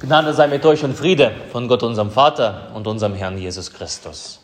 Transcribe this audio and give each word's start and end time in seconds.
Gnade 0.00 0.34
sei 0.34 0.46
mit 0.46 0.64
euch 0.66 0.84
und 0.84 0.94
Friede 0.94 1.32
von 1.52 1.68
Gott, 1.68 1.82
unserem 1.82 2.10
Vater 2.10 2.70
und 2.74 2.86
unserem 2.86 3.14
Herrn 3.14 3.38
Jesus 3.38 3.72
Christus. 3.72 4.40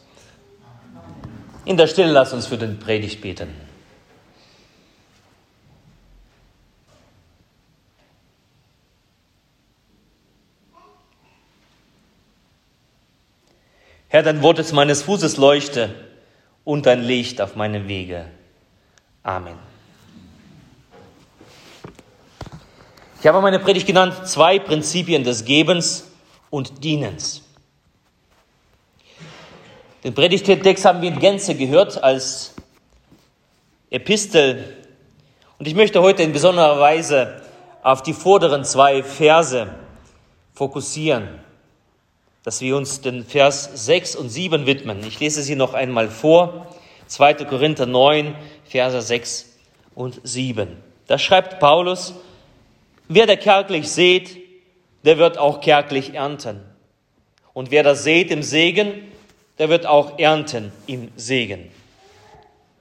In 1.64 1.76
der 1.76 1.86
Stille 1.86 2.10
lasst 2.10 2.32
uns 2.32 2.46
für 2.46 2.56
den 2.56 2.78
Predigt 2.78 3.20
beten. 3.20 3.48
Herr, 14.08 14.22
dein 14.22 14.42
Wort 14.42 14.58
ist 14.58 14.72
meines 14.72 15.02
Fußes 15.02 15.36
Leuchte 15.36 15.94
und 16.64 16.86
dein 16.86 17.02
Licht 17.02 17.40
auf 17.40 17.56
meinem 17.56 17.88
Wege. 17.88 18.26
Amen. 19.22 19.71
Ich 23.22 23.28
habe 23.28 23.40
meine 23.40 23.60
Predigt 23.60 23.86
genannt, 23.86 24.26
zwei 24.26 24.58
Prinzipien 24.58 25.22
des 25.22 25.44
Gebens 25.44 26.10
und 26.50 26.82
Dienens. 26.82 27.42
Den 30.02 30.12
Predigtext 30.12 30.84
haben 30.84 31.00
wir 31.02 31.08
in 31.08 31.20
Gänze 31.20 31.54
gehört 31.54 32.02
als 32.02 32.52
Epistel. 33.90 34.76
Und 35.60 35.68
ich 35.68 35.76
möchte 35.76 36.02
heute 36.02 36.24
in 36.24 36.32
besonderer 36.32 36.80
Weise 36.80 37.40
auf 37.84 38.02
die 38.02 38.12
vorderen 38.12 38.64
zwei 38.64 39.04
Verse 39.04 39.72
fokussieren, 40.52 41.28
dass 42.42 42.60
wir 42.60 42.76
uns 42.76 43.02
den 43.02 43.24
Vers 43.24 43.70
6 43.72 44.16
und 44.16 44.30
7 44.30 44.66
widmen. 44.66 44.98
Ich 45.06 45.20
lese 45.20 45.42
sie 45.42 45.54
noch 45.54 45.74
einmal 45.74 46.08
vor. 46.08 46.66
2. 47.06 47.34
Korinther 47.44 47.86
9, 47.86 48.34
Verse 48.64 49.00
6 49.00 49.58
und 49.94 50.20
7. 50.24 50.76
Da 51.06 51.18
schreibt 51.18 51.60
Paulus, 51.60 52.14
Wer 53.14 53.26
der 53.26 53.36
kärglich 53.36 53.90
sät, 53.90 54.38
der 55.04 55.18
wird 55.18 55.36
auch 55.36 55.60
kärglich 55.60 56.14
ernten. 56.14 56.60
Und 57.52 57.70
wer 57.70 57.82
das 57.82 58.04
sät 58.04 58.30
im 58.30 58.42
Segen, 58.42 59.12
der 59.58 59.68
wird 59.68 59.84
auch 59.84 60.18
ernten 60.18 60.72
im 60.86 61.10
Segen. 61.16 61.70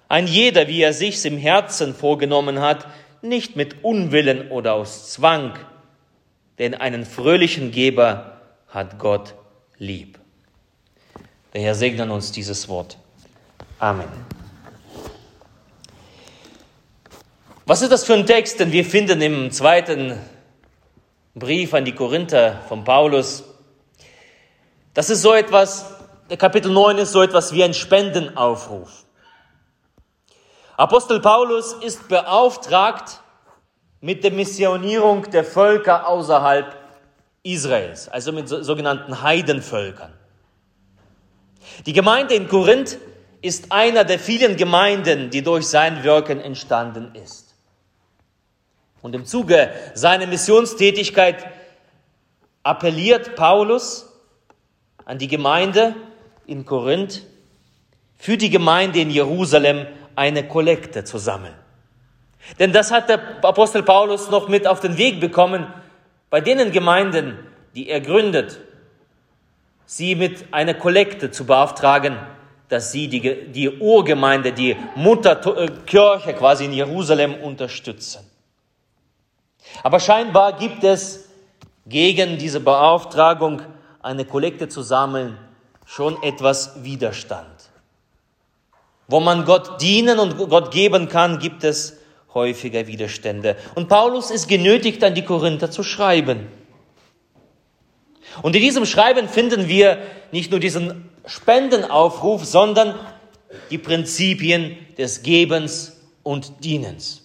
Ein 0.07 0.27
jeder, 0.27 0.69
wie 0.69 0.81
er 0.81 0.93
sich's 0.93 1.25
im 1.25 1.37
Herzen 1.37 1.93
vorgenommen 1.93 2.61
hat, 2.61 2.87
nicht 3.21 3.57
mit 3.57 3.83
Unwillen 3.83 4.51
oder 4.51 4.73
aus 4.73 5.11
Zwang, 5.11 5.59
denn 6.59 6.75
einen 6.75 7.05
fröhlichen 7.05 7.71
Geber 7.71 8.39
hat 8.69 8.99
Gott 8.99 9.35
lieb. 9.79 10.17
Der 11.53 11.61
Herr 11.61 11.75
segne 11.75 12.09
uns 12.11 12.31
dieses 12.31 12.69
Wort. 12.69 12.97
Amen. 13.79 14.07
Was 17.71 17.81
ist 17.81 17.93
das 17.93 18.03
für 18.03 18.15
ein 18.15 18.25
Text, 18.25 18.59
den 18.59 18.73
wir 18.73 18.83
finden 18.83 19.21
im 19.21 19.49
zweiten 19.49 20.19
Brief 21.35 21.73
an 21.73 21.85
die 21.85 21.95
Korinther 21.95 22.59
von 22.67 22.83
Paulus? 22.83 23.45
Das 24.93 25.09
ist 25.09 25.21
so 25.21 25.33
etwas, 25.33 25.85
der 26.29 26.35
Kapitel 26.35 26.69
9 26.69 26.97
ist 26.97 27.13
so 27.13 27.21
etwas 27.21 27.53
wie 27.53 27.63
ein 27.63 27.73
Spendenaufruf. 27.73 29.05
Apostel 30.75 31.21
Paulus 31.21 31.71
ist 31.71 32.09
beauftragt 32.09 33.21
mit 34.01 34.25
der 34.25 34.31
Missionierung 34.31 35.31
der 35.31 35.45
Völker 35.45 36.09
außerhalb 36.09 36.75
Israels, 37.41 38.09
also 38.09 38.33
mit 38.33 38.49
sogenannten 38.49 39.21
Heidenvölkern. 39.21 40.11
Die 41.85 41.93
Gemeinde 41.93 42.33
in 42.33 42.49
Korinth 42.49 42.97
ist 43.41 43.71
einer 43.71 44.03
der 44.03 44.19
vielen 44.19 44.57
Gemeinden, 44.57 45.29
die 45.29 45.41
durch 45.41 45.67
sein 45.67 46.03
Wirken 46.03 46.41
entstanden 46.41 47.15
ist. 47.15 47.40
Und 49.01 49.15
im 49.15 49.25
Zuge 49.25 49.71
seiner 49.93 50.27
Missionstätigkeit 50.27 51.45
appelliert 52.63 53.35
Paulus 53.35 54.07
an 55.05 55.17
die 55.17 55.27
Gemeinde 55.27 55.95
in 56.45 56.65
Korinth, 56.65 57.23
für 58.17 58.37
die 58.37 58.51
Gemeinde 58.51 58.99
in 58.99 59.09
Jerusalem 59.09 59.87
eine 60.15 60.47
Kollekte 60.47 61.03
zu 61.03 61.17
sammeln. 61.17 61.55
Denn 62.59 62.71
das 62.71 62.91
hat 62.91 63.09
der 63.09 63.43
Apostel 63.43 63.83
Paulus 63.83 64.29
noch 64.29 64.47
mit 64.47 64.67
auf 64.67 64.79
den 64.79 64.97
Weg 64.97 65.19
bekommen, 65.19 65.65
bei 66.29 66.41
denen 66.41 66.71
Gemeinden, 66.71 67.37
die 67.75 67.89
er 67.89 68.01
gründet, 68.01 68.59
sie 69.85 70.15
mit 70.15 70.53
einer 70.53 70.73
Kollekte 70.73 71.31
zu 71.31 71.45
beauftragen, 71.45 72.17
dass 72.69 72.91
sie 72.91 73.07
die, 73.07 73.47
die 73.47 73.69
Urgemeinde, 73.69 74.53
die 74.53 74.77
Mutterkirche 74.95 76.33
quasi 76.33 76.65
in 76.65 76.73
Jerusalem 76.73 77.35
unterstützen. 77.35 78.30
Aber 79.83 79.99
scheinbar 79.99 80.53
gibt 80.53 80.83
es 80.83 81.25
gegen 81.85 82.37
diese 82.37 82.59
Beauftragung, 82.59 83.61
eine 84.01 84.25
Kollekte 84.25 84.67
zu 84.69 84.81
sammeln, 84.81 85.37
schon 85.85 86.21
etwas 86.23 86.83
Widerstand. 86.83 87.45
Wo 89.07 89.19
man 89.19 89.45
Gott 89.45 89.81
dienen 89.81 90.19
und 90.19 90.37
Gott 90.37 90.71
geben 90.71 91.09
kann, 91.09 91.39
gibt 91.39 91.63
es 91.63 91.97
häufiger 92.33 92.87
Widerstände. 92.87 93.57
Und 93.75 93.89
Paulus 93.89 94.31
ist 94.31 94.47
genötigt, 94.47 95.03
an 95.03 95.15
die 95.15 95.25
Korinther 95.25 95.69
zu 95.69 95.83
schreiben. 95.83 96.47
Und 98.41 98.55
in 98.55 98.61
diesem 98.61 98.85
Schreiben 98.85 99.27
finden 99.27 99.67
wir 99.67 99.97
nicht 100.31 100.51
nur 100.51 100.59
diesen 100.59 101.09
Spendenaufruf, 101.25 102.45
sondern 102.45 102.95
die 103.69 103.77
Prinzipien 103.77 104.77
des 104.97 105.23
Gebens 105.23 105.97
und 106.23 106.63
Dienens. 106.63 107.23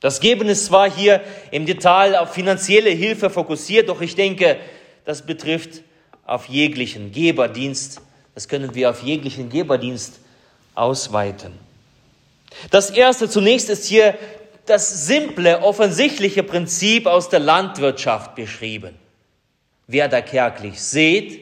Das 0.00 0.20
Geben 0.20 0.48
ist 0.48 0.66
zwar 0.66 0.90
hier 0.90 1.22
im 1.50 1.66
Detail 1.66 2.16
auf 2.16 2.32
finanzielle 2.32 2.90
Hilfe 2.90 3.30
fokussiert, 3.30 3.88
doch 3.88 4.00
ich 4.00 4.14
denke, 4.14 4.58
das 5.04 5.26
betrifft 5.26 5.82
auf 6.24 6.46
jeglichen 6.46 7.10
Geberdienst. 7.10 8.00
Das 8.34 8.46
können 8.46 8.74
wir 8.74 8.90
auf 8.90 9.02
jeglichen 9.02 9.48
Geberdienst 9.48 10.20
ausweiten. 10.74 11.52
Das 12.70 12.90
erste 12.90 13.28
zunächst 13.28 13.68
ist 13.70 13.86
hier 13.86 14.14
das 14.66 15.06
simple, 15.06 15.62
offensichtliche 15.62 16.42
Prinzip 16.42 17.06
aus 17.06 17.28
der 17.28 17.40
Landwirtschaft 17.40 18.34
beschrieben. 18.36 18.94
Wer 19.86 20.08
da 20.08 20.20
kärglich 20.20 20.80
sät, 20.80 21.40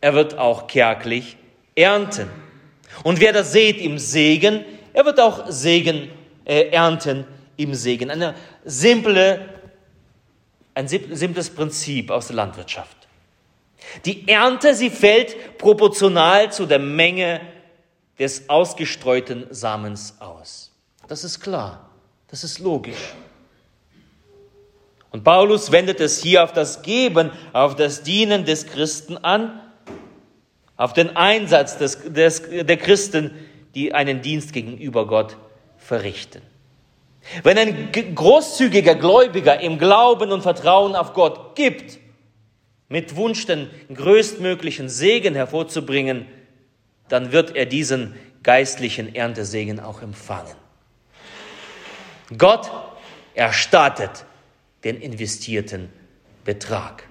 er 0.00 0.14
wird 0.14 0.38
auch 0.38 0.66
kärglich 0.66 1.36
ernten. 1.74 2.30
Und 3.02 3.20
wer 3.20 3.32
das 3.32 3.52
sät 3.52 3.78
im 3.80 3.98
Segen, 3.98 4.64
er 4.94 5.04
wird 5.04 5.20
auch 5.20 5.50
Segen 5.50 6.08
äh, 6.44 6.68
ernten 6.68 7.26
im 7.56 7.74
Segen. 7.74 8.10
Eine 8.10 8.34
simple, 8.64 9.48
ein 10.74 10.88
simples 10.88 11.50
Prinzip 11.50 12.10
aus 12.10 12.28
der 12.28 12.36
Landwirtschaft. 12.36 12.96
Die 14.04 14.28
Ernte, 14.28 14.74
sie 14.74 14.90
fällt 14.90 15.58
proportional 15.58 16.52
zu 16.52 16.66
der 16.66 16.78
Menge 16.78 17.40
des 18.18 18.48
ausgestreuten 18.48 19.46
Samens 19.50 20.16
aus. 20.20 20.72
Das 21.08 21.24
ist 21.24 21.40
klar, 21.40 21.90
das 22.28 22.44
ist 22.44 22.58
logisch. 22.58 23.14
Und 25.10 25.22
Paulus 25.24 25.70
wendet 25.72 26.00
es 26.00 26.22
hier 26.22 26.44
auf 26.44 26.52
das 26.52 26.82
Geben, 26.82 27.30
auf 27.52 27.76
das 27.76 28.02
Dienen 28.02 28.44
des 28.44 28.66
Christen 28.66 29.16
an, 29.16 29.60
auf 30.76 30.92
den 30.92 31.16
Einsatz 31.16 31.78
des, 31.78 32.12
des, 32.12 32.42
der 32.50 32.76
Christen, 32.76 33.30
die 33.74 33.94
einen 33.94 34.20
Dienst 34.20 34.52
gegenüber 34.52 35.06
Gott 35.06 35.36
verrichten. 35.78 36.42
Wenn 37.42 37.58
ein 37.58 37.92
großzügiger 38.14 38.94
Gläubiger 38.94 39.60
im 39.60 39.78
Glauben 39.78 40.32
und 40.32 40.42
Vertrauen 40.42 40.94
auf 40.94 41.12
Gott 41.12 41.56
gibt, 41.56 41.98
mit 42.88 43.16
Wunsch 43.16 43.46
den 43.46 43.68
größtmöglichen 43.92 44.88
Segen 44.88 45.34
hervorzubringen, 45.34 46.26
dann 47.08 47.32
wird 47.32 47.56
er 47.56 47.66
diesen 47.66 48.14
geistlichen 48.42 49.14
Erntesegen 49.14 49.80
auch 49.80 50.02
empfangen. 50.02 50.54
Gott 52.36 52.70
erstattet 53.34 54.24
den 54.84 55.00
investierten 55.00 55.92
Betrag. 56.44 57.04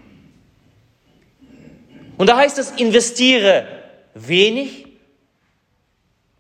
Und 2.17 2.27
da 2.27 2.37
heißt 2.37 2.57
es, 2.57 2.71
investiere 2.71 3.67
wenig, 4.13 4.87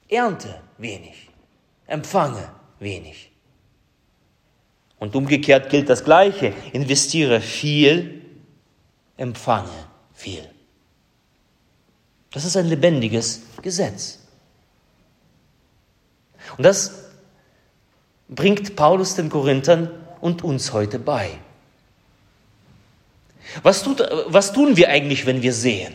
ernte 0.07 0.61
wenig, 0.77 1.29
empfange 1.87 2.49
wenig. 2.79 3.34
Und 5.05 5.15
umgekehrt 5.15 5.69
gilt 5.69 5.87
das 5.87 6.03
Gleiche. 6.03 6.51
Investiere 6.73 7.39
viel, 7.39 8.23
empfange 9.17 9.69
viel. 10.15 10.49
Das 12.31 12.43
ist 12.43 12.57
ein 12.57 12.65
lebendiges 12.65 13.43
Gesetz. 13.61 14.17
Und 16.57 16.63
das 16.63 17.03
bringt 18.29 18.75
Paulus 18.75 19.13
den 19.13 19.29
Korinthern 19.29 19.91
und 20.21 20.43
uns 20.43 20.73
heute 20.73 20.97
bei. 20.97 21.37
Was, 23.61 23.83
tut, 23.83 23.99
was 24.25 24.53
tun 24.53 24.75
wir 24.75 24.89
eigentlich, 24.89 25.27
wenn 25.27 25.43
wir 25.43 25.53
sehen? 25.53 25.93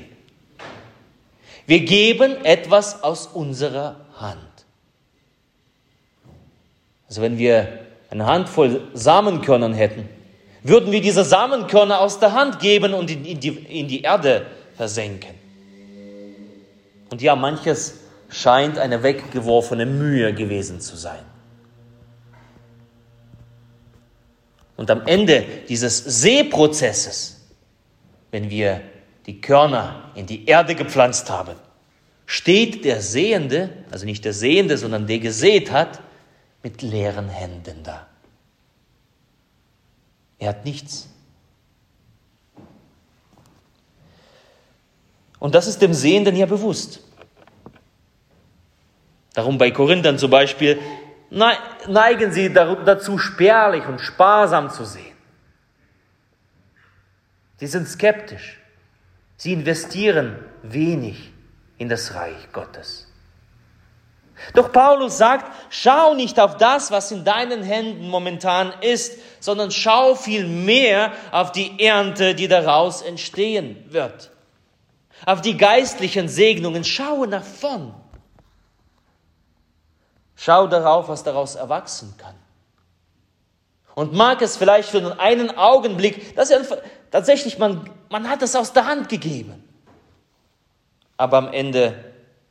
Wir 1.67 1.81
geben 1.81 2.45
etwas 2.45 3.03
aus 3.03 3.27
unserer 3.27 4.07
Hand. 4.15 4.39
Also 7.09 7.23
wenn 7.23 7.39
wir 7.39 7.90
eine 8.11 8.27
Handvoll 8.27 8.83
Samenkörnern 8.93 9.73
hätten, 9.73 10.09
würden 10.63 10.93
wir 10.93 11.01
diese 11.01 11.25
Samenkörner 11.25 12.01
aus 12.01 12.19
der 12.19 12.33
Hand 12.33 12.59
geben 12.59 12.93
und 12.93 13.11
in 13.11 13.41
die, 13.41 13.49
in 13.49 13.89
die 13.89 14.03
Erde 14.03 14.47
versenken. 14.77 15.35
Und 17.11 17.23
ja, 17.23 17.35
manches 17.35 18.01
scheint 18.29 18.79
eine 18.79 19.03
weggeworfene 19.03 19.87
Mühe 19.87 20.35
gewesen 20.35 20.81
zu 20.81 20.97
sein. 20.97 21.21
Und 24.77 24.91
am 24.91 25.07
Ende 25.07 25.45
dieses 25.69 25.99
Sehprozesses, 25.99 27.41
wenn 28.31 28.49
wir 28.49 28.81
die 29.27 29.41
Körner 29.41 30.11
in 30.15 30.27
die 30.27 30.47
Erde 30.47 30.75
gepflanzt 30.75 31.29
haben, 31.31 31.55
steht 32.27 32.85
der 32.85 33.03
Sehende, 33.03 33.71
also 33.91 34.07
nicht 34.07 34.25
der 34.25 34.33
Sehende, 34.33 34.79
sondern 34.79 35.07
der 35.07 35.19
gesät 35.19 35.71
hat, 35.71 36.01
mit 36.63 36.83
leeren 36.83 37.29
Händen 37.29 37.83
da. 37.83 38.07
Er 40.39 40.51
hat 40.51 40.65
nichts. 40.65 41.09
Und 45.39 45.55
das 45.55 45.67
ist 45.67 45.81
dem 45.81 45.95
Sehenden 45.95 46.37
ja 46.37 46.47
bewusst. 46.47 47.01
Darum 49.33 49.59
bei 49.59 49.71
Korinthern 49.71 50.19
zum 50.19 50.31
Beispiel 50.31 50.79
neigen 51.31 52.33
sie 52.33 52.53
dazu, 52.53 53.19
spärlich 53.19 53.87
und 53.87 54.01
sparsam 54.01 54.71
zu 54.71 54.85
sehen. 54.85 55.17
Sie 57.57 57.67
sind 57.67 57.87
skeptisch. 57.87 58.59
Sie 59.37 59.53
investieren 59.53 60.45
wenig 60.63 61.33
in 61.79 61.89
das 61.89 62.15
Reich 62.15 62.53
Gottes. 62.53 63.10
Doch 64.55 64.73
Paulus 64.73 65.19
sagt, 65.19 65.51
schau 65.69 66.15
nicht 66.15 66.41
auf 66.41 66.57
das, 66.57 66.91
was 66.91 67.13
in 67.13 67.25
deinen 67.25 67.63
Händen 67.63 68.09
momentan 68.09 68.73
ist, 68.81 69.19
sondern 69.39 69.71
schau 69.71 70.15
viel 70.15 70.47
mehr 70.47 71.13
auf 71.31 71.53
die 71.53 71.85
Ernte, 71.85 72.35
die 72.35 72.49
daraus 72.49 73.03
entstehen 73.03 73.85
wird. 73.89 74.31
Auf 75.27 75.41
die 75.43 75.57
geistlichen 75.57 76.29
Segnungen, 76.29 76.85
schaue 76.85 77.27
nach 77.27 77.45
vorn. 77.45 77.95
Schau 80.37 80.67
darauf, 80.67 81.09
was 81.09 81.23
daraus 81.23 81.55
erwachsen 81.55 82.15
kann. 82.17 82.35
Und 83.95 84.15
mag 84.15 84.41
es 84.41 84.57
vielleicht 84.57 84.89
für 84.89 85.21
einen 85.21 85.57
Augenblick, 85.59 86.35
dass 86.35 86.51
er 86.51 86.63
tatsächlich, 87.11 87.59
man, 87.59 87.91
man 88.09 88.29
hat 88.31 88.41
es 88.41 88.57
aus 88.57 88.73
der 88.73 88.87
Hand 88.87 89.11
gegeben. 89.11 89.63
Aber 91.19 91.37
am 91.37 91.53
Ende 91.53 92.03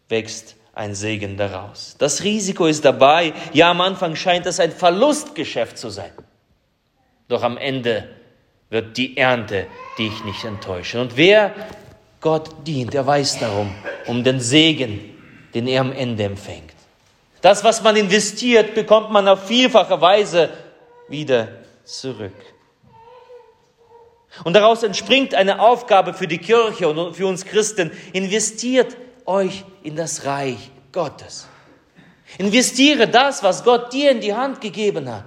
wächst 0.08 0.56
ein 0.80 0.96
Segen 0.96 1.36
daraus. 1.36 1.96
Das 1.98 2.24
Risiko 2.24 2.66
ist 2.66 2.86
dabei. 2.86 3.34
Ja, 3.52 3.70
am 3.72 3.82
Anfang 3.82 4.16
scheint 4.16 4.46
es 4.46 4.62
ein 4.62 4.72
Verlustgeschäft 4.72 5.78
zu 5.78 5.90
sein. 5.90 6.12
Doch 7.28 7.44
am 7.44 7.58
Ende 7.58 8.08
wird 8.70 8.96
die 8.96 9.18
Ernte 9.18 9.68
dich 9.98 10.24
nicht 10.24 10.46
enttäuschen. 10.46 11.02
Und 11.02 11.18
wer 11.18 11.54
Gott 12.22 12.66
dient, 12.66 12.96
er 12.96 13.06
weiß 13.06 13.40
darum, 13.40 13.76
um 14.08 14.24
den 14.24 14.40
Segen, 14.40 15.02
den 15.54 15.68
er 15.68 15.82
am 15.82 15.92
Ende 15.92 16.24
empfängt. 16.24 16.74
Das, 17.42 17.62
was 17.66 17.84
man 17.84 17.98
investiert, 17.98 18.74
bekommt 18.74 19.12
man 19.12 19.28
auf 19.28 19.48
vielfache 19.48 20.00
Weise 20.00 20.50
wieder 21.10 21.50
zurück. 21.84 22.36
Und 24.46 24.54
daraus 24.54 24.84
entspringt 24.84 25.36
eine 25.36 25.60
Aufgabe 25.60 26.14
für 26.14 26.28
die 26.28 26.38
Kirche 26.38 26.88
und 26.88 27.16
für 27.16 27.28
uns 27.28 27.44
Christen. 27.44 27.92
Investiert 28.14 28.96
euch 29.30 29.64
in 29.84 29.96
das 29.96 30.26
Reich 30.26 30.72
Gottes. 30.92 31.48
Investiere 32.38 33.08
das, 33.08 33.44
was 33.44 33.64
Gott 33.64 33.94
dir 33.94 34.12
in 34.12 34.22
die 34.22 34.34
Hand 34.34 34.60
gegeben 34.60 35.10
hat. 35.10 35.26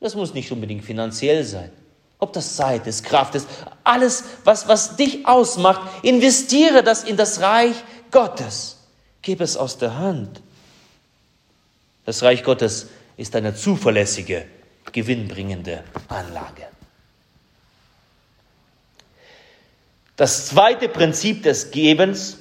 Das 0.00 0.14
muss 0.14 0.34
nicht 0.34 0.50
unbedingt 0.50 0.84
finanziell 0.84 1.44
sein. 1.44 1.70
Ob 2.18 2.32
das 2.32 2.56
Zeit 2.56 2.86
ist, 2.86 3.04
Kraft 3.04 3.34
ist, 3.34 3.46
alles, 3.84 4.24
was, 4.44 4.68
was 4.68 4.96
dich 4.96 5.26
ausmacht, 5.26 6.04
investiere 6.04 6.82
das 6.82 7.04
in 7.04 7.16
das 7.16 7.40
Reich 7.40 7.76
Gottes. 8.10 8.78
Gib 9.22 9.40
es 9.40 9.56
aus 9.56 9.78
der 9.78 9.98
Hand. 9.98 10.40
Das 12.04 12.22
Reich 12.22 12.42
Gottes 12.42 12.88
ist 13.16 13.36
eine 13.36 13.54
zuverlässige, 13.54 14.46
gewinnbringende 14.92 15.84
Anlage. 16.08 16.66
Das 20.16 20.46
zweite 20.46 20.88
Prinzip 20.88 21.42
des 21.42 21.70
Gebens, 21.70 22.38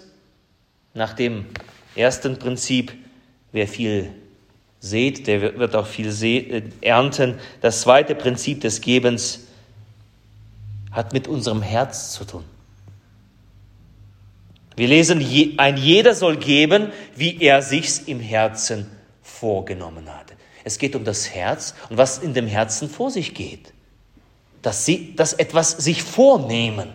nach 0.93 1.13
dem 1.13 1.45
ersten 1.95 2.37
Prinzip, 2.37 2.93
wer 3.51 3.67
viel 3.67 4.11
sät, 4.79 5.27
der 5.27 5.57
wird 5.57 5.75
auch 5.75 5.87
viel 5.87 6.09
äh, 6.23 6.63
ernten. 6.81 7.39
Das 7.61 7.81
zweite 7.81 8.15
Prinzip 8.15 8.61
des 8.61 8.81
Gebens 8.81 9.47
hat 10.91 11.13
mit 11.13 11.27
unserem 11.27 11.61
Herz 11.61 12.11
zu 12.13 12.25
tun. 12.25 12.43
Wir 14.75 14.87
lesen, 14.87 15.23
ein 15.57 15.77
jeder 15.77 16.15
soll 16.15 16.37
geben, 16.37 16.91
wie 17.15 17.37
er 17.39 17.61
sich's 17.61 17.99
im 17.99 18.19
Herzen 18.19 18.87
vorgenommen 19.21 20.07
hat. 20.09 20.33
Es 20.63 20.77
geht 20.77 20.95
um 20.95 21.03
das 21.03 21.29
Herz 21.29 21.75
und 21.89 21.97
was 21.97 22.19
in 22.19 22.33
dem 22.33 22.47
Herzen 22.47 22.89
vor 22.89 23.11
sich 23.11 23.33
geht. 23.33 23.73
Dass 24.61 24.85
sie, 24.85 25.15
dass 25.15 25.33
etwas 25.33 25.71
sich 25.71 26.03
vornehmen. 26.03 26.89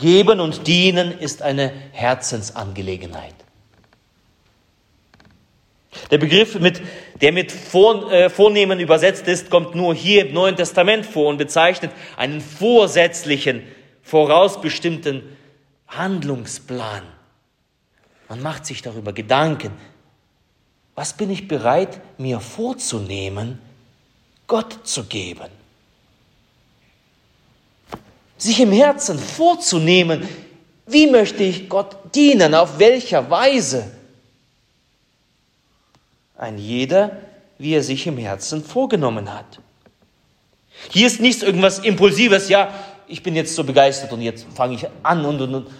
Geben 0.00 0.40
und 0.40 0.66
dienen 0.66 1.16
ist 1.16 1.42
eine 1.42 1.72
Herzensangelegenheit. 1.92 3.34
Der 6.10 6.18
Begriff, 6.18 6.58
mit, 6.58 6.80
der 7.20 7.32
mit 7.32 7.52
äh, 7.52 8.30
Vornehmen 8.30 8.80
übersetzt 8.80 9.28
ist, 9.28 9.50
kommt 9.50 9.74
nur 9.74 9.94
hier 9.94 10.26
im 10.26 10.34
Neuen 10.34 10.56
Testament 10.56 11.06
vor 11.06 11.28
und 11.28 11.36
bezeichnet 11.36 11.92
einen 12.16 12.40
vorsätzlichen, 12.40 13.62
vorausbestimmten 14.02 15.22
Handlungsplan. 15.88 17.02
Man 18.28 18.42
macht 18.42 18.66
sich 18.66 18.82
darüber 18.82 19.12
Gedanken. 19.12 19.72
Was 20.94 21.16
bin 21.16 21.30
ich 21.30 21.48
bereit, 21.48 22.00
mir 22.18 22.40
vorzunehmen, 22.40 23.58
Gott 24.46 24.78
zu 24.84 25.04
geben? 25.04 25.59
Sich 28.40 28.58
im 28.58 28.72
Herzen 28.72 29.18
vorzunehmen, 29.18 30.26
wie 30.86 31.06
möchte 31.06 31.42
ich 31.44 31.68
Gott 31.68 32.14
dienen, 32.14 32.54
auf 32.54 32.78
welcher 32.78 33.30
Weise? 33.30 33.90
Ein 36.36 36.56
jeder, 36.56 37.18
wie 37.58 37.74
er 37.74 37.82
sich 37.82 38.06
im 38.06 38.16
Herzen 38.16 38.64
vorgenommen 38.64 39.32
hat. 39.32 39.60
Hier 40.90 41.06
ist 41.06 41.20
nichts 41.20 41.42
irgendwas 41.42 41.80
Impulsives, 41.80 42.48
ja, 42.48 42.72
ich 43.06 43.22
bin 43.22 43.36
jetzt 43.36 43.54
so 43.54 43.62
begeistert 43.62 44.10
und 44.12 44.22
jetzt 44.22 44.46
fange 44.54 44.74
ich 44.74 44.86
an 45.02 45.24
und, 45.26 45.42
und, 45.42 45.54
und, 45.54 45.70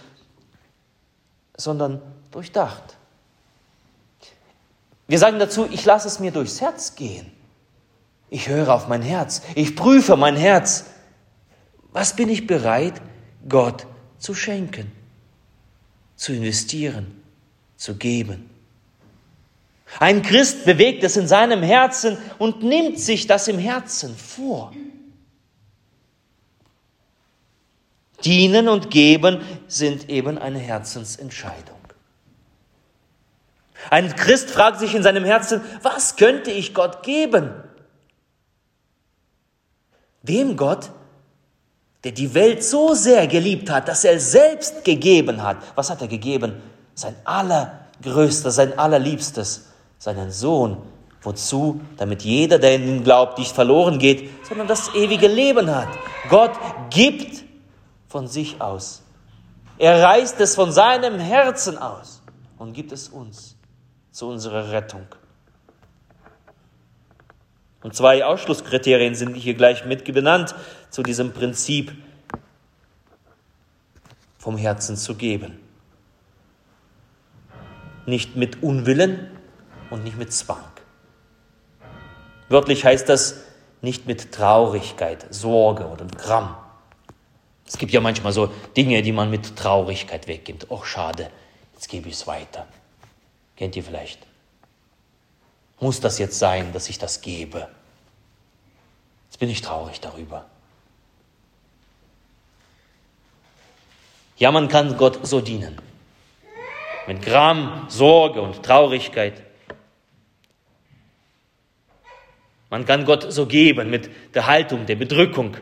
sondern 1.56 2.02
durchdacht. 2.30 2.96
Wir 5.08 5.18
sagen 5.18 5.38
dazu, 5.38 5.66
ich 5.70 5.84
lasse 5.86 6.08
es 6.08 6.20
mir 6.20 6.30
durchs 6.30 6.60
Herz 6.60 6.94
gehen. 6.94 7.32
Ich 8.28 8.48
höre 8.48 8.68
auf 8.68 8.86
mein 8.86 9.00
Herz. 9.00 9.40
Ich 9.54 9.74
prüfe 9.74 10.16
mein 10.16 10.36
Herz. 10.36 10.84
Was 11.92 12.14
bin 12.14 12.28
ich 12.28 12.46
bereit, 12.46 13.00
Gott 13.48 13.86
zu 14.18 14.34
schenken, 14.34 14.92
zu 16.16 16.32
investieren, 16.32 17.22
zu 17.76 17.96
geben? 17.96 18.48
Ein 19.98 20.22
Christ 20.22 20.64
bewegt 20.64 21.02
es 21.02 21.16
in 21.16 21.26
seinem 21.26 21.62
Herzen 21.62 22.16
und 22.38 22.62
nimmt 22.62 23.00
sich 23.00 23.26
das 23.26 23.48
im 23.48 23.58
Herzen 23.58 24.16
vor. 24.16 24.72
Dienen 28.24 28.68
und 28.68 28.90
geben 28.90 29.40
sind 29.66 30.08
eben 30.08 30.38
eine 30.38 30.58
Herzensentscheidung. 30.58 31.80
Ein 33.88 34.14
Christ 34.14 34.50
fragt 34.50 34.78
sich 34.78 34.94
in 34.94 35.02
seinem 35.02 35.24
Herzen, 35.24 35.62
was 35.82 36.16
könnte 36.16 36.50
ich 36.50 36.74
Gott 36.74 37.02
geben? 37.02 37.50
Dem 40.22 40.56
Gott, 40.56 40.90
der 42.04 42.12
die 42.12 42.32
Welt 42.34 42.64
so 42.64 42.94
sehr 42.94 43.26
geliebt 43.26 43.70
hat, 43.70 43.88
dass 43.88 44.04
er 44.04 44.18
selbst 44.18 44.84
gegeben 44.84 45.42
hat. 45.42 45.58
Was 45.74 45.90
hat 45.90 46.00
er 46.00 46.08
gegeben? 46.08 46.54
Sein 46.94 47.14
allergrößter, 47.24 48.50
sein 48.50 48.78
allerliebstes, 48.78 49.66
seinen 49.98 50.30
Sohn. 50.30 50.78
Wozu? 51.22 51.80
Damit 51.98 52.22
jeder, 52.22 52.58
der 52.58 52.76
in 52.76 52.88
ihn 52.88 53.04
glaubt, 53.04 53.38
nicht 53.38 53.54
verloren 53.54 53.98
geht, 53.98 54.30
sondern 54.48 54.66
das 54.66 54.94
ewige 54.94 55.28
Leben 55.28 55.74
hat. 55.74 55.88
Gott 56.30 56.52
gibt 56.88 57.44
von 58.08 58.26
sich 58.26 58.60
aus. 58.60 59.02
Er 59.76 60.02
reißt 60.02 60.40
es 60.40 60.54
von 60.54 60.72
seinem 60.72 61.18
Herzen 61.18 61.76
aus 61.76 62.22
und 62.58 62.72
gibt 62.72 62.92
es 62.92 63.08
uns 63.08 63.56
zu 64.10 64.28
unserer 64.28 64.72
Rettung. 64.72 65.06
Und 67.82 67.94
zwei 67.94 68.24
Ausschlusskriterien 68.24 69.14
sind 69.14 69.34
hier 69.34 69.54
gleich 69.54 69.84
mit 69.84 70.04
benannt 70.12 70.54
zu 70.90 71.02
diesem 71.02 71.32
Prinzip 71.32 71.92
vom 74.38 74.56
Herzen 74.56 74.96
zu 74.96 75.14
geben. 75.14 75.58
Nicht 78.06 78.36
mit 78.36 78.62
Unwillen 78.62 79.30
und 79.90 80.04
nicht 80.04 80.18
mit 80.18 80.32
Zwang. 80.32 80.64
Wörtlich 82.48 82.84
heißt 82.84 83.08
das 83.08 83.44
nicht 83.82 84.06
mit 84.06 84.32
Traurigkeit, 84.32 85.26
Sorge 85.30 85.86
oder 85.86 86.06
Gramm. 86.06 86.56
Es 87.66 87.78
gibt 87.78 87.92
ja 87.92 88.00
manchmal 88.00 88.32
so 88.32 88.52
Dinge, 88.76 89.00
die 89.02 89.12
man 89.12 89.30
mit 89.30 89.56
Traurigkeit 89.56 90.26
weggibt. 90.26 90.70
Och, 90.70 90.84
schade, 90.84 91.30
jetzt 91.74 91.88
gebe 91.88 92.08
ich 92.08 92.14
es 92.14 92.26
weiter. 92.26 92.66
Kennt 93.56 93.76
ihr 93.76 93.84
vielleicht? 93.84 94.18
Muss 95.80 96.00
das 96.00 96.18
jetzt 96.18 96.38
sein, 96.38 96.72
dass 96.72 96.88
ich 96.88 96.98
das 96.98 97.22
gebe? 97.22 97.68
Jetzt 99.28 99.38
bin 99.38 99.48
ich 99.48 99.62
traurig 99.62 100.00
darüber. 100.00 100.44
Ja, 104.36 104.50
man 104.52 104.68
kann 104.68 104.96
Gott 104.96 105.26
so 105.26 105.40
dienen. 105.40 105.78
Mit 107.06 107.22
Gram, 107.22 107.86
Sorge 107.88 108.42
und 108.42 108.62
Traurigkeit. 108.62 109.42
Man 112.68 112.86
kann 112.86 113.04
Gott 113.04 113.32
so 113.32 113.46
geben 113.46 113.90
mit 113.90 114.10
der 114.34 114.46
Haltung, 114.46 114.86
der 114.86 114.96
Bedrückung, 114.96 115.56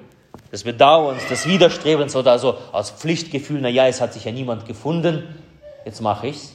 des 0.53 0.65
Bedauerns, 0.65 1.27
des 1.29 1.47
Widerstrebens 1.47 2.17
oder 2.17 2.39
so 2.39 2.59
aus 2.73 2.91
Pflichtgefühl, 2.91 3.61
na 3.61 3.69
ja, 3.69 3.87
es 3.87 4.01
hat 4.01 4.13
sich 4.13 4.25
ja 4.25 4.33
niemand 4.33 4.67
gefunden, 4.67 5.35
jetzt 5.85 6.01
mache 6.01 6.29
ich's. 6.29 6.55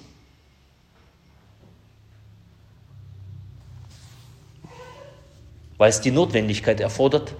Weil 5.83 5.89
es 5.89 5.99
die 5.99 6.11
Notwendigkeit 6.11 6.79
erfordert. 6.79 7.33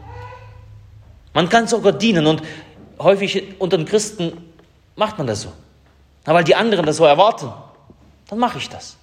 Man 1.34 1.48
kann 1.48 1.66
sogar 1.66 1.94
dienen 1.94 2.28
und 2.28 2.44
häufig 3.00 3.58
unter 3.58 3.78
den 3.78 3.86
Christen 3.86 4.54
macht 4.98 5.18
man 5.18 5.28
das 5.28 5.44
so. 5.44 5.54
Aber 6.26 6.40
weil 6.40 6.44
die 6.44 6.54
anderen 6.54 6.86
das 6.86 6.98
so 6.98 7.06
erwarten, 7.06 7.54
dann 8.28 8.40
mache 8.40 8.58
ich 8.58 8.68
das. 8.68 8.98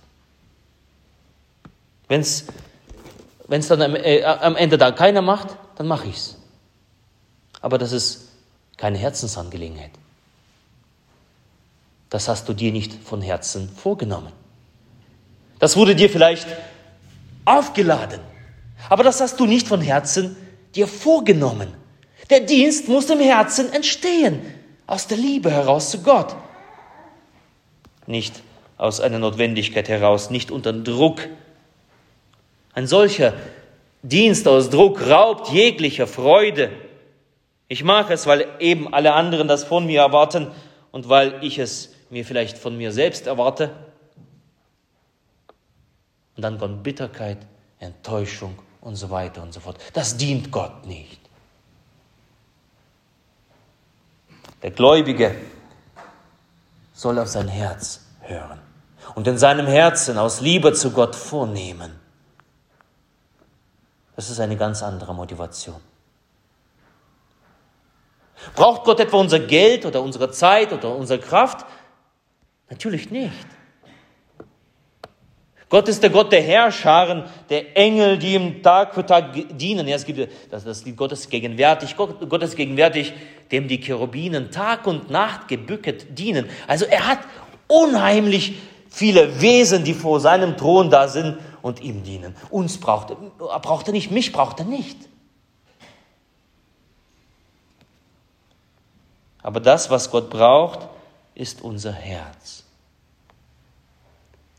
Wenn 2.07 2.21
es 2.21 2.45
dann 3.49 3.81
am, 3.81 3.97
äh, 3.97 4.23
am 4.25 4.57
Ende 4.57 4.77
da 4.77 4.93
keiner 4.93 5.23
macht, 5.23 5.57
dann 5.77 5.87
mache 5.87 6.09
ich 6.09 6.17
es. 6.17 6.37
Aber 7.63 7.79
das 7.79 7.93
ist 7.93 8.29
keine 8.77 8.99
Herzensangelegenheit. 8.99 9.93
Das 12.11 12.29
hast 12.29 12.47
du 12.47 12.53
dir 12.53 12.73
nicht 12.73 12.93
von 12.93 13.23
Herzen 13.23 13.71
vorgenommen. 13.71 14.35
Das 15.59 15.79
wurde 15.79 15.97
dir 15.97 16.11
vielleicht 16.11 16.47
aufgeladen, 17.47 18.21
aber 18.91 19.03
das 19.03 19.23
hast 19.23 19.41
du 19.41 19.47
nicht 19.47 19.67
von 19.67 19.81
Herzen 19.81 20.37
dir 20.75 20.87
vorgenommen. 20.87 21.73
Der 22.29 22.41
Dienst 22.41 22.89
muss 22.89 23.09
im 23.09 23.21
Herzen 23.21 23.73
entstehen, 23.73 24.43
aus 24.87 25.07
der 25.07 25.17
Liebe 25.17 25.51
heraus 25.51 25.91
zu 25.91 26.03
Gott. 26.03 26.37
Nicht 28.07 28.43
aus 28.77 29.01
einer 29.01 29.19
Notwendigkeit 29.19 29.89
heraus, 29.89 30.29
nicht 30.29 30.51
unter 30.51 30.75
Druck. 30.75 31.27
Ein 32.75 32.87
solcher 32.87 33.33
Dienst 34.03 34.47
aus 34.47 34.69
Druck 34.69 35.09
raubt 35.09 35.49
jeglicher 35.49 36.07
Freude 36.07 36.71
ich 37.73 37.85
mache 37.85 38.13
es, 38.13 38.27
weil 38.27 38.49
eben 38.59 38.93
alle 38.93 39.13
anderen 39.13 39.47
das 39.47 39.63
von 39.63 39.87
mir 39.87 40.01
erwarten 40.01 40.49
und 40.91 41.09
weil 41.09 41.39
ich 41.45 41.57
es 41.61 41.95
mir 42.11 42.25
vielleicht 42.25 42.59
von 42.59 42.77
mir 42.77 42.91
selbst 42.91 43.29
erwarte. 43.29 43.71
Und 46.35 46.43
dann 46.43 46.59
kommt 46.59 46.83
Bitterkeit, 46.83 47.39
Enttäuschung 47.79 48.59
und 48.81 48.97
so 48.97 49.11
weiter 49.11 49.43
und 49.43 49.53
so 49.53 49.61
fort. 49.61 49.79
Das 49.93 50.17
dient 50.17 50.51
Gott 50.51 50.87
nicht. 50.87 51.21
Der 54.63 54.71
Gläubige 54.71 55.35
soll 56.93 57.19
auf 57.19 57.29
sein 57.29 57.49
Herz 57.49 58.07
hören 58.21 58.61
und 59.15 59.27
in 59.27 59.39
seinem 59.39 59.67
Herzen 59.67 60.19
aus 60.19 60.41
Liebe 60.41 60.73
zu 60.73 60.91
Gott 60.91 61.17
vornehmen. 61.17 61.99
Das 64.17 64.29
ist 64.29 64.41
eine 64.41 64.57
ganz 64.57 64.83
andere 64.83 65.15
Motivation. 65.15 65.81
Braucht 68.55 68.85
Gott 68.85 69.01
etwa 69.01 69.19
unser 69.19 69.41
Geld 69.41 69.87
oder 69.87 70.03
unsere 70.03 70.31
Zeit 70.31 70.73
oder 70.73 70.95
unsere 70.95 71.21
Kraft? 71.21 71.67
Natürlich 72.69 73.11
nicht. 73.11 73.47
Gott 75.71 75.89
ist 75.89 76.03
der 76.03 76.11
Gott 76.11 76.33
der 76.33 76.43
Herrscharen, 76.43 77.25
der 77.49 77.77
Engel, 77.77 78.19
die 78.19 78.35
ihm 78.35 78.61
Tag 78.61 78.93
für 78.93 79.07
Tag 79.07 79.33
dienen. 79.57 79.87
Ja, 79.87 79.95
es 79.95 80.05
gibt 80.05 80.29
das, 80.51 80.65
das 80.65 80.85
Lied 80.85 80.97
Gottes 80.97 81.29
gegenwärtig. 81.31 81.97
Gott, 81.97 82.43
ist 82.43 82.57
gegenwärtig, 82.57 83.13
dem 83.53 83.69
die 83.69 83.81
Cherubinen 83.81 84.51
Tag 84.51 84.89
und 84.89 85.11
Nacht 85.11 85.47
gebücket 85.47 86.19
dienen. 86.19 86.51
Also 86.67 86.87
er 86.87 87.07
hat 87.07 87.21
unheimlich 87.69 88.59
viele 88.91 89.41
Wesen, 89.41 89.85
die 89.85 89.95
vor 89.95 90.19
seinem 90.19 90.57
Thron 90.57 90.91
da 90.91 91.07
sind 91.07 91.39
und 91.63 91.81
ihm 91.81 92.03
dienen. 92.03 92.35
Uns 92.51 92.81
braucht 92.81 93.17
braucht 93.39 93.87
er 93.87 93.93
nicht, 93.93 94.11
mich 94.11 94.33
braucht 94.33 94.59
er 94.59 94.67
nicht. 94.67 94.97
Aber 99.41 99.61
das, 99.61 99.89
was 99.89 100.11
Gott 100.11 100.31
braucht, 100.31 100.89
ist 101.37 101.63
unser 101.63 101.93
Herz. 101.93 102.65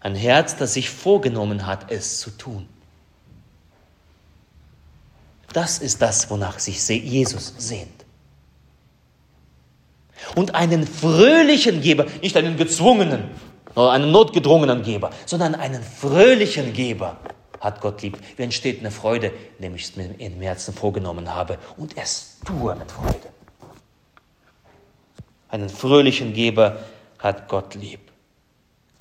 Ein 0.02 0.16
Herz, 0.16 0.58
das 0.58 0.74
sich 0.74 0.90
vorgenommen 0.90 1.66
hat, 1.66 1.92
es 1.92 2.20
zu 2.20 2.32
tun. 2.32 2.68
Das 5.54 5.80
ist 5.80 6.02
das, 6.02 6.30
wonach 6.30 6.60
sich 6.60 6.88
Jesus 6.88 7.54
sehnt. 7.58 8.06
Und 10.36 10.56
einen 10.56 10.88
fröhlichen 10.88 11.82
Geber, 11.82 12.06
nicht 12.22 12.36
einen 12.38 12.58
gezwungenen 12.58 13.30
oder 13.76 13.92
einen 13.92 14.12
notgedrungenen 14.12 14.82
Geber, 14.84 15.12
sondern 15.26 15.56
einen 15.56 15.84
fröhlichen 15.84 16.74
Geber 16.74 17.18
hat 17.60 17.80
Gott 17.82 18.02
lieb. 18.02 18.18
Wie 18.38 18.44
entsteht 18.44 18.80
eine 18.80 18.92
Freude, 18.92 19.32
indem 19.58 19.76
ich 19.76 19.84
es 19.84 19.96
mir 19.96 20.16
im 20.18 20.42
Herzen 20.42 20.74
vorgenommen 20.74 21.34
habe 21.34 21.58
und 21.78 21.96
es 21.98 22.40
tue 22.46 22.76
mit 22.76 22.92
Freude. 22.92 23.30
Einen 25.50 25.70
fröhlichen 25.70 26.34
Geber 26.34 26.80
hat 27.20 27.48
Gott 27.48 27.76
lieb. 27.76 28.11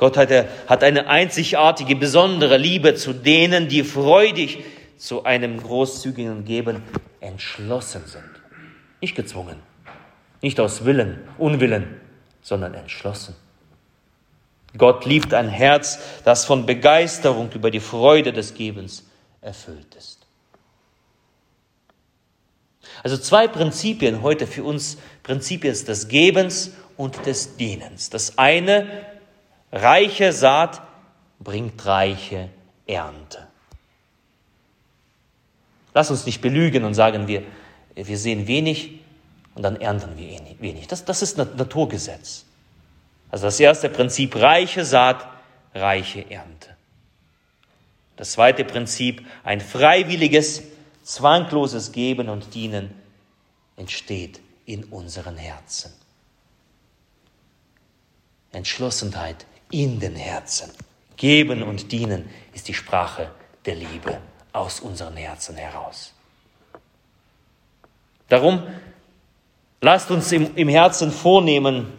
Gott 0.00 0.16
hat, 0.16 0.83
eine 0.83 1.09
einzigartige, 1.09 1.95
besondere 1.95 2.57
Liebe 2.57 2.95
zu 2.95 3.12
denen, 3.12 3.69
die 3.69 3.85
freudig 3.85 4.64
zu 4.97 5.25
einem 5.25 5.62
großzügigen 5.62 6.47
Geben 6.47 6.83
entschlossen 7.21 8.07
sind. 8.07 8.25
Nicht 9.02 9.14
gezwungen, 9.14 9.57
nicht 10.40 10.59
aus 10.59 10.87
Willen, 10.87 11.19
Unwillen, 11.37 12.00
sondern 12.40 12.73
entschlossen. 12.73 13.37
Gott 14.78 15.04
liebt 15.04 15.35
ein 15.35 15.50
Herz, 15.50 15.99
das 16.25 16.47
von 16.47 16.64
Begeisterung 16.64 17.52
über 17.52 17.71
die 17.71 17.80
Freude 17.80 18.33
des 18.33 18.54
Gebens 18.54 19.04
erfüllt 19.42 19.95
ist. 19.97 20.26
Also 23.02 23.19
zwei 23.19 23.49
Prinzipien 23.49 24.23
heute 24.23 24.47
für 24.47 24.64
uns, 24.64 24.97
Prinzipien 25.23 25.75
des 25.85 26.09
Gebens 26.09 26.71
und 26.97 27.26
des 27.26 27.59
Dienens. 27.59 28.09
Das 28.09 28.38
eine, 28.38 29.10
reiche 29.72 30.32
Saat 30.32 30.82
bringt 31.38 31.84
reiche 31.86 32.50
Ernte. 32.86 33.46
Lass 35.94 36.10
uns 36.10 36.26
nicht 36.26 36.40
belügen 36.40 36.84
und 36.84 36.94
sagen, 36.94 37.26
wir, 37.26 37.42
wir 37.94 38.18
sehen 38.18 38.46
wenig 38.46 39.00
und 39.54 39.62
dann 39.62 39.80
ernten 39.80 40.16
wir 40.16 40.28
eh 40.28 40.56
wenig. 40.60 40.86
Das, 40.86 41.04
das 41.04 41.22
ist 41.22 41.36
Naturgesetz. 41.36 42.44
Also 43.30 43.46
das 43.46 43.60
erste 43.60 43.88
Prinzip, 43.88 44.36
reiche 44.36 44.84
Saat, 44.84 45.26
reiche 45.74 46.30
Ernte. 46.30 46.76
Das 48.16 48.32
zweite 48.32 48.64
Prinzip, 48.64 49.26
ein 49.44 49.60
freiwilliges 49.60 50.62
zwangloses 51.02 51.92
Geben 51.92 52.28
und 52.28 52.54
Dienen 52.54 52.94
entsteht 53.76 54.40
in 54.66 54.84
unseren 54.84 55.36
Herzen. 55.36 55.92
Entschlossenheit 58.52 59.46
in 59.70 60.00
den 60.00 60.16
Herzen. 60.16 60.70
Geben 61.16 61.62
und 61.62 61.92
dienen 61.92 62.28
ist 62.54 62.68
die 62.68 62.74
Sprache 62.74 63.30
der 63.64 63.74
Liebe 63.74 64.18
aus 64.52 64.80
unseren 64.80 65.16
Herzen 65.16 65.56
heraus. 65.56 66.12
Darum 68.28 68.62
lasst 69.80 70.10
uns 70.10 70.32
im, 70.32 70.54
im 70.56 70.68
Herzen 70.68 71.10
vornehmen, 71.10 71.92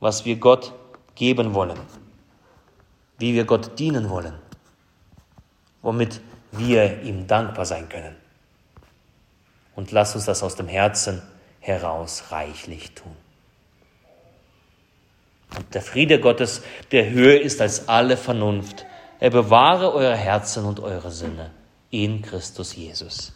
was 0.00 0.24
wir 0.24 0.36
Gott 0.36 0.72
geben 1.14 1.54
wollen, 1.54 1.78
wie 3.18 3.34
wir 3.34 3.44
Gott 3.44 3.78
dienen 3.78 4.08
wollen, 4.08 4.34
womit 5.82 6.20
wir 6.52 7.02
ihm 7.02 7.26
dankbar 7.26 7.66
sein 7.66 7.88
können 7.88 8.16
und 9.78 9.92
lass 9.92 10.16
uns 10.16 10.24
das 10.24 10.42
aus 10.42 10.56
dem 10.56 10.66
Herzen 10.66 11.22
heraus 11.60 12.32
reichlich 12.32 12.96
tun. 12.96 13.14
Und 15.56 15.74
der 15.74 15.82
Friede 15.82 16.20
Gottes, 16.20 16.62
der 16.92 17.10
höher 17.10 17.40
ist 17.40 17.60
als 17.60 17.88
alle 17.88 18.16
Vernunft, 18.16 18.84
er 19.20 19.30
bewahre 19.30 19.92
eure 19.92 20.16
Herzen 20.16 20.64
und 20.64 20.80
eure 20.80 21.10
Sinne 21.10 21.50
in 21.90 22.22
Christus 22.22 22.76
Jesus. 22.76 23.32